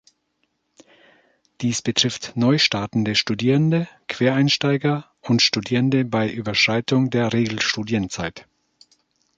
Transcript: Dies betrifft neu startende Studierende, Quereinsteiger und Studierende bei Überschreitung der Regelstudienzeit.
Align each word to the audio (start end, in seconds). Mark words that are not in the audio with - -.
Dies 1.61 1.83
betrifft 1.83 2.31
neu 2.33 2.57
startende 2.57 3.13
Studierende, 3.13 3.87
Quereinsteiger 4.07 5.07
und 5.21 5.43
Studierende 5.43 6.05
bei 6.05 6.27
Überschreitung 6.27 7.11
der 7.11 7.33
Regelstudienzeit. 7.33 8.47